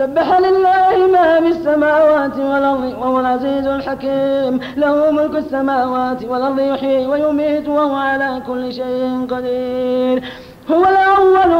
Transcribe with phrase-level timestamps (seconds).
[0.00, 4.60] سبح لله ما في السماوات والأرض وهو العزيز الحكيم.
[4.76, 10.24] له ملك السماوات والأرض يحيي ويميت وهو على كل شيء قدير.
[10.70, 11.52] هو الأول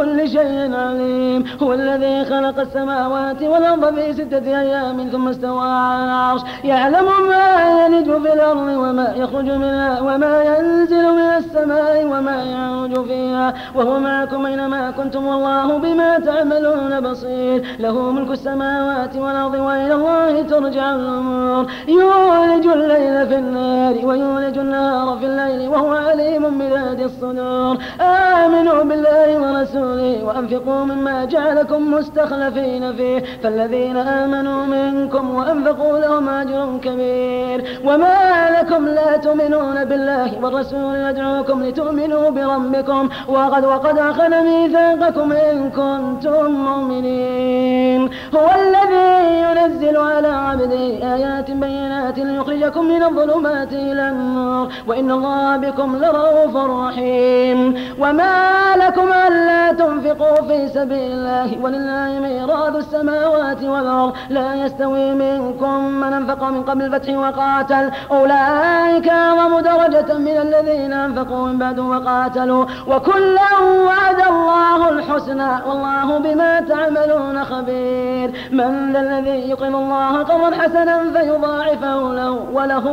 [0.00, 1.44] بكل شيء عليم.
[1.62, 6.40] هو الذي خلق السماوات والأرض في ستة أيام ثم استوى على العرش.
[6.64, 13.54] يعلم ما يلج في الأرض وما يخرج منها وما ينزل من السماء وما يعرج فيها.
[13.74, 17.76] وهو معكم أينما كنتم والله بما تعملون بصير.
[17.78, 21.66] له ملك السماوات والأرض وإلى الله ترجع الأمور.
[21.88, 27.78] يولج الليل في النهار ويولج النهار في الليل وهو عليم بذات الصدور.
[28.00, 37.80] آمنوا بالله ورسوله وأنفقوا مما جعلكم مستخلفين فيه فالذين آمنوا منكم وأنفقوا لهم أجر كبير.
[37.84, 38.18] وما
[38.60, 48.10] لكم لا تؤمنون بالله والرسول يدعوكم لتؤمنوا بربكم وقد وقد أخذ ميثاقكم إن كنتم مؤمنين.
[48.36, 49.10] هو الذي
[49.44, 56.56] ينزل على عبده آيات بينات ليخرجكم من الظلمات إلى النور وإن الله بكم لرحيم رؤوف
[56.56, 57.74] رحيم.
[57.98, 66.12] وما لكم ألا تنفقوا في سبيل الله ولله ميراث السماوات والأرض لا يستوي منكم من
[66.12, 73.58] أنفق من قبل الفتح وقاتل أولئك أعظم درجة من الذين أنفقوا من بعد وقاتلوا وكلا
[73.86, 82.14] وعد الله الحسنى والله بما تعملون خبير من ذا الذي يقرض الله قرضا حسنا فيضاعفه
[82.14, 82.84] له وله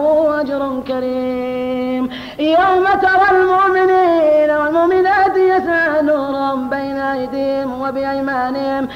[0.42, 8.88] أجر كريم يوم ترى المؤمنين والمؤمنات يسعى نورهم بين أيديهم وبأيمانهم.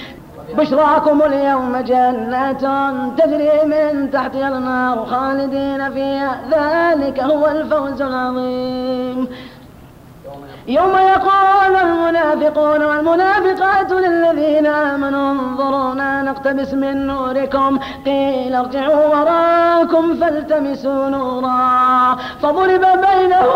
[0.57, 2.61] بشراكم اليوم جنات
[3.19, 6.41] تجري من تحتها النار خالدين فيها.
[6.51, 9.27] ذلك هو الفوز العظيم.
[10.67, 11.70] يوم يقول
[12.41, 15.31] المنافقون والمنافقات للذين آمنوا.
[15.31, 17.79] انظرونا نقتبس من نوركم.
[18.05, 22.17] قيل ارجعوا وراكم فالتمسوا نورا.
[22.41, 23.50] فضرب بينهم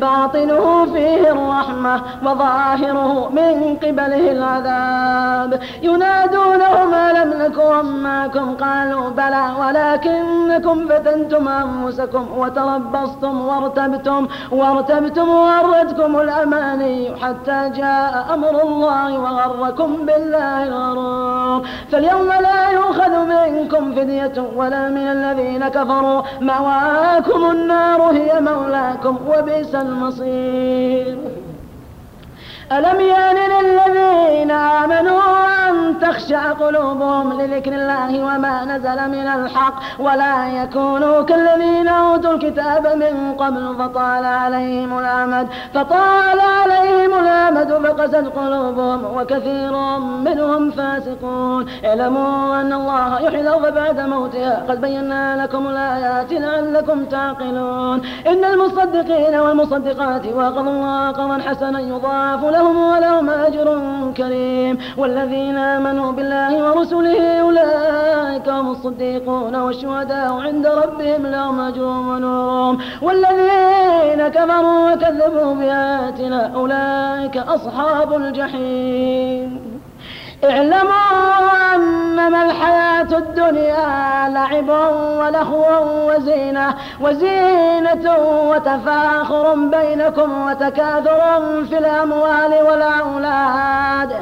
[0.00, 5.60] باطنه فيه الرحمة وظاهره من قبله العذاب.
[5.82, 17.70] ينادونهم ألم نكن معكم؟ قالوا بلى ولكنكم فتنتم أنفسكم وتربصتم وارتبتم وارتبتم وغرتكم الأماني حتى
[17.80, 21.66] جاء أمر الله وغركم بالله الغرور.
[21.92, 26.22] فاليوم لا يؤخذ منكم فدية ولا من الذين كفروا.
[26.40, 31.18] مواكم النار هي مولاكم وبئس المصير.
[32.72, 35.19] ألم يان للذين آمنوا
[36.10, 43.74] تخشع قلوبهم لذكر الله وما نزل من الحق ولا يكونوا كالذين أوتوا الكتاب من قبل
[43.78, 53.40] فطال عليهم الأمد فطال عليهم الأمد فقست قلوبهم وكثير منهم فاسقون اعلموا أن الله يحيي
[53.40, 61.38] الأرض بعد موتها قد بينا لكم الآيات لعلكم تعقلون إن المصدقين والمصدقات وقضوا الله قضا
[61.38, 63.80] حسنا يضاعف لهم ولهم أجر
[64.16, 74.28] كريم والذين آمنوا بالله ورسله أولئك هم الصديقون والشهداء عند ربهم لهم أجر ونورهم والذين
[74.28, 79.80] كفروا وكذبوا بآياتنا أولئك أصحاب الجحيم.
[80.44, 84.68] اعلموا أنما الحياة الدنيا لعب
[85.20, 85.66] ولهو
[86.08, 88.16] وزينة وزينة
[88.50, 94.12] وتفاخر بينكم وتكاثر في الأموال والأولاد.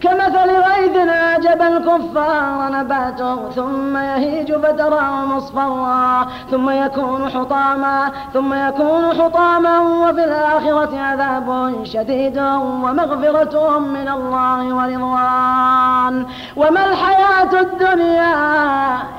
[0.00, 9.80] كمثل غيث أعجب الكفار نباته ثم يهيج فتراه مصفرا ثم يكون حطاما ثم يكون حطاما
[9.80, 16.26] وفي الآخرة عذاب شديد ومغفرة من الله ورضوان.
[16.56, 18.34] وما الحياة الدنيا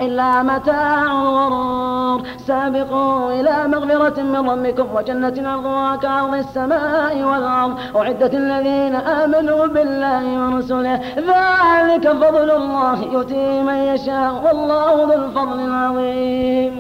[0.01, 2.21] إلا متاع الغرور.
[2.47, 10.37] سابقوا إلى مغفرة من ربكم وجنة عرضها كعرض السماء والأرض أعدت الذين آمنوا بالله
[10.71, 14.31] ورسله ذلك فضل الله يؤتي من يشاء.
[14.45, 16.73] والله ذو الفضل العظيم.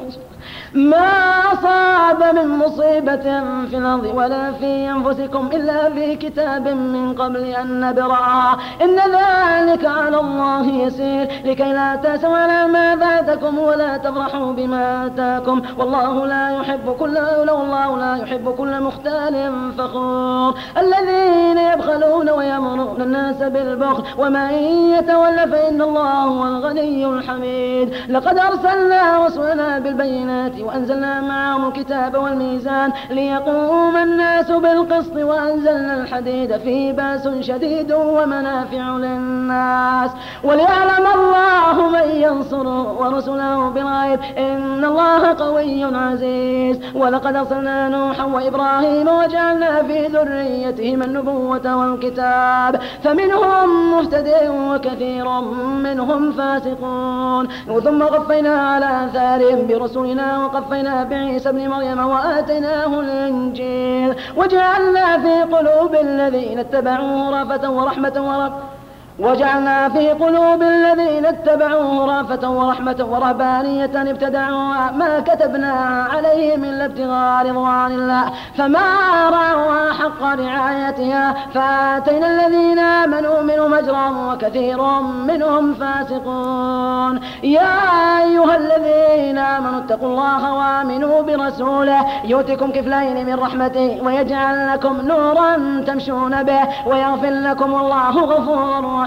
[0.73, 1.09] ما
[1.53, 3.27] أصاب من مصيبة
[3.69, 10.19] في الأرض ولا في أنفسكم إلا في كتاب من قبل أن نبرأها إن ذلك على
[10.19, 11.27] الله يسير.
[11.45, 15.61] لكي لا تأسوا على ما فاتكم ولا تفرحوا بما آتاكم.
[15.77, 17.17] والله لا يحب كل
[17.47, 19.35] لو الله لا يحب كل مختال
[19.77, 20.53] فخور.
[20.77, 24.51] الذين يبخلون ويمرون يأمرون الناس بالبخل ومن
[24.97, 27.93] يتولى فإن الله هو الغني الحميد.
[28.09, 37.27] لقد أرسلنا رسلنا بالبينات وأنزلنا معهم الكتاب والميزان ليقوم الناس بالقسط وأنزلنا الحديد فيه بأس
[37.41, 40.11] شديد ومنافع للناس.
[40.43, 46.79] وليعلم الله من ينصره ورسله بالغيب إن الله قوي عزيز.
[46.95, 52.81] ولقد أرسلنا نوحا وإبراهيم وجعلنا في ذريتهما النبوة والكتاب.
[53.03, 55.41] فمنهم مهتد وكثير
[55.85, 57.47] منهم فاسقون.
[57.83, 66.59] ثم قفينا على آثارهم برسولنا وقفينا بعيسى ابن مريم وآتيناه الإنجيل وجعلنا في قلوب الذين
[66.59, 68.76] اتبعوه رافة ورحمة ورحمة
[69.19, 77.91] وجعلنا في قلوب الذين اتبعوه رافة ورحمة ورهبانية ابتدعوها ما كتبناها عليهم إلا ابتغاء رضوان
[77.91, 78.31] الله.
[78.57, 78.89] فما
[79.29, 87.19] رعوها حق رعايتها فآتينا الذين آمنوا منهم أجرا وكثير منهم فاسقون.
[87.43, 87.75] يا
[88.23, 92.05] أيها الذين آمنوا اتقوا الله وآمنوا برسوله.
[92.23, 99.06] يؤتكم كفلين من رحمته ويجعل لكم نورا تمشون به ويغفر لكم الله غفور رحيم